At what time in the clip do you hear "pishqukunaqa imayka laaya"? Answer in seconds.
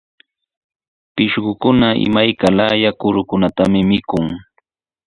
1.15-2.91